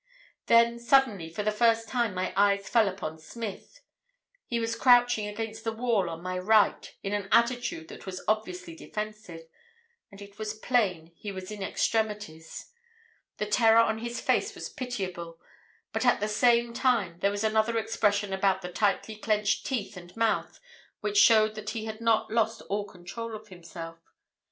"Then, 0.47 0.79
suddenly, 0.79 1.29
for 1.29 1.43
the 1.43 1.51
first 1.51 1.87
time 1.87 2.15
my 2.15 2.33
eyes 2.35 2.67
fell 2.67 2.87
upon 2.87 3.19
Smith. 3.19 3.81
He 4.47 4.59
was 4.59 4.75
crouching 4.75 5.27
against 5.27 5.63
the 5.63 5.71
wall 5.71 6.09
on 6.09 6.23
my 6.23 6.39
right, 6.39 6.91
in 7.03 7.13
an 7.13 7.29
attitude 7.31 7.87
that 7.89 8.07
was 8.07 8.23
obviously 8.27 8.75
defensive, 8.75 9.47
and 10.09 10.19
it 10.19 10.39
was 10.39 10.55
plain 10.55 11.11
he 11.15 11.31
was 11.31 11.51
in 11.51 11.61
extremities. 11.61 12.73
The 13.37 13.45
terror 13.45 13.77
on 13.81 13.99
his 13.99 14.19
face 14.19 14.55
was 14.55 14.69
pitiable, 14.69 15.39
but 15.93 16.03
at 16.03 16.19
the 16.19 16.27
same 16.27 16.73
time 16.73 17.19
there 17.19 17.29
was 17.29 17.43
another 17.43 17.77
expression 17.77 18.33
about 18.33 18.63
the 18.63 18.71
tightly 18.73 19.15
clenched 19.17 19.67
teeth 19.67 19.95
and 19.95 20.17
mouth 20.17 20.59
which 21.01 21.15
showed 21.21 21.53
that 21.53 21.69
he 21.77 21.85
had 21.85 22.01
not 22.01 22.31
lost 22.31 22.63
all 22.69 22.85
control 22.85 23.35
of 23.35 23.49
himself. 23.49 23.99